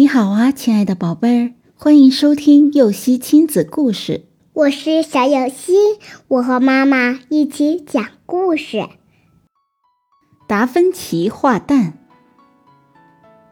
[0.00, 4.24] 你好啊，亲爱的宝贝儿，欢迎收听幼熙亲子故事。
[4.54, 5.74] 我是小幼熙，
[6.26, 8.88] 我和妈妈一起讲故事。
[10.48, 11.98] 达芬奇画蛋。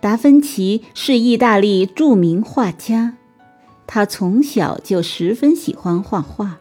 [0.00, 3.19] 达芬奇是意大利著名画家，
[3.87, 6.61] 他从小就十分喜欢画画，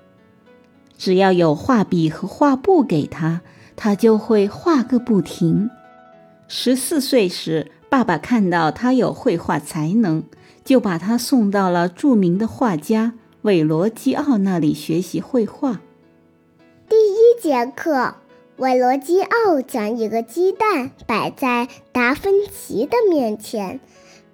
[0.97, 3.39] 只要有画笔和画布给他，
[3.77, 5.69] 他就会画个不停。
[6.49, 10.23] 十四岁时，爸爸看到他有绘画才能，
[10.63, 15.79] 就把他送到了著名的画家韦罗基奥那里学习绘画。
[16.89, 18.15] 第一节课，
[18.57, 23.79] 韦罗基奥将一个鸡蛋摆在达芬奇的面前。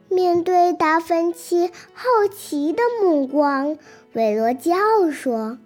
[0.10, 3.78] 面对达芬奇好奇的目光，
[4.14, 5.58] 韦罗基奥说：“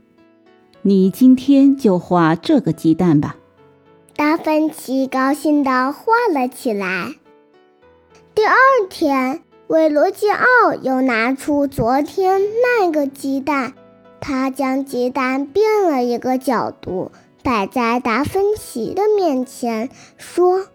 [0.83, 3.35] 你今天就画这个鸡蛋吧。”
[4.15, 7.15] 达芬奇高兴地画了起来。
[8.37, 8.55] 第二
[8.87, 13.73] 天，韦罗基奥又拿出昨天那个鸡蛋，
[14.21, 17.11] 他将鸡蛋变了一个角度，
[17.41, 20.67] 摆在达芬奇的面前，说：“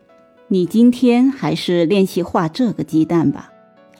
[0.49, 3.53] 你今天还是练习画这个鸡蛋吧。”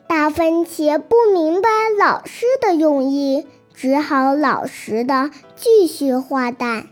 [0.09, 6.89] 达芬奇不明白老师的用意，只好老实的继续画蛋。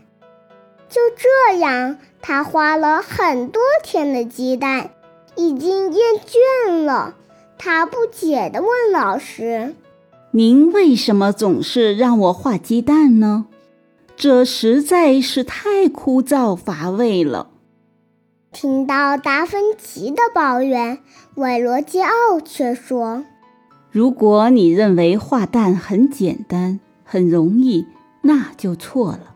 [0.87, 1.97] 就这样。
[2.23, 4.91] 他画了很多天的鸡蛋，
[5.35, 7.15] 已经厌倦了。
[7.57, 9.75] 他不解地问老师
[10.31, 13.45] ：“您为什么总是让我画鸡蛋呢？
[14.15, 17.49] 这实在是太枯燥乏味了。”
[18.51, 20.99] 听到达芬奇的抱怨，
[21.35, 23.23] 韦罗基奥却说
[23.91, 27.85] ：“如果你认为画蛋很简单、很容易，
[28.23, 29.35] 那就错了。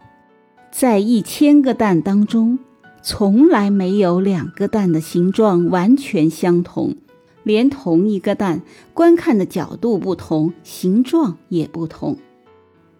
[0.71, 2.59] 在一千个蛋当中。”
[3.07, 6.95] 从来没有两个蛋的形状完全相同，
[7.43, 8.63] 连同一个蛋
[8.95, 12.17] 观看的角度不同，形状也不同。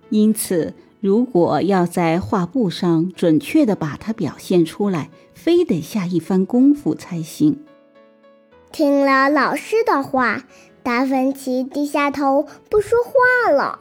[0.09, 7.57] 因此，如果要在画布上准确地把它表现出来，非得下一番功夫才行。
[8.71, 10.43] 听了老师的话，
[10.83, 13.79] 达芬奇低下头不说话了。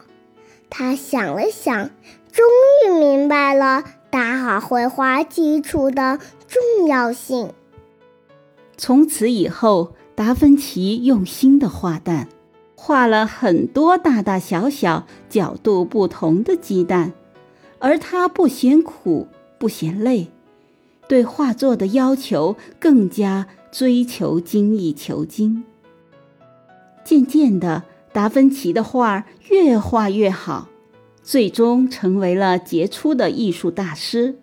[0.71, 1.91] 他想了想，
[2.33, 2.47] 终
[2.87, 3.85] 于明白了。
[4.15, 7.53] 打好绘画基础的重要性。
[8.77, 12.29] 从此以后，达芬奇用心的画蛋，
[12.77, 17.13] 画了很多大大小小、角度不同的鸡蛋，
[17.81, 19.27] 而他不嫌苦，
[19.59, 20.29] 不嫌累，
[21.09, 25.65] 对画作的要求更加追求精益求精。
[27.03, 27.83] 渐渐的，
[28.13, 30.69] 达芬奇的画越画越好。
[31.25, 34.37] 最终成为了杰出的艺术大师。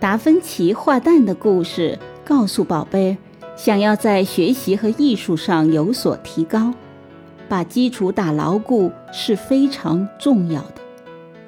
[0.00, 3.18] 达芬奇画蛋的故事告诉宝贝，
[3.54, 6.72] 想要在学习和艺术上有所提高，
[7.50, 10.76] 把基础打牢固是非常重要的。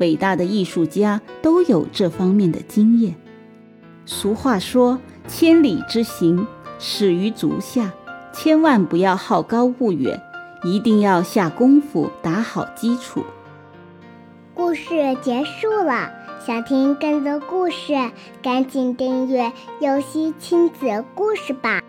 [0.00, 3.14] 伟大的艺术家都有这方面的经验。
[4.04, 6.46] 俗话说：“千里之行，
[6.78, 7.90] 始于足下。”
[8.34, 10.20] 千万不要好高骛远，
[10.64, 13.24] 一定要下功夫打好基础。
[14.74, 16.10] 故事结束了，
[16.44, 17.94] 想听更多故事，
[18.42, 21.80] 赶紧订阅“游戏亲子故事”吧。